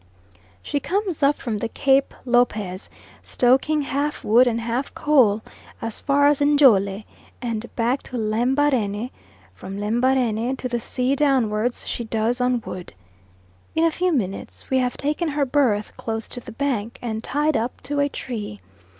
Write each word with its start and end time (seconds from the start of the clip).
She 0.63 0.79
comes 0.79 1.21
up 1.21 1.35
from 1.35 1.59
the 1.59 1.69
Cape 1.69 2.15
(Lopez) 2.25 2.89
stoking 3.21 3.83
half 3.83 4.23
wood 4.23 4.47
and 4.47 4.59
half 4.59 4.91
coal 4.95 5.43
as 5.79 5.99
far 5.99 6.25
as 6.25 6.39
Njole 6.39 7.03
and 7.39 7.75
back 7.75 8.01
to 8.09 8.17
Lembarene; 8.17 9.11
from 9.53 9.77
Lembarene 9.77 10.57
to 10.57 10.67
the 10.67 10.79
sea 10.79 11.15
downwards 11.15 11.87
she 11.87 12.03
does 12.03 12.41
on 12.41 12.63
wood. 12.65 12.93
In 13.75 13.83
a 13.83 13.91
few 13.91 14.11
minutes 14.11 14.71
we 14.71 14.79
have 14.79 14.97
taken 14.97 15.27
her 15.27 15.45
berth 15.45 15.95
close 15.97 16.27
to 16.29 16.39
the 16.39 16.51
bank, 16.51 16.97
and 17.03 17.23
tied 17.23 17.55
up 17.55 17.79
to 17.83 17.99
a 17.99 18.09
tree. 18.09 18.59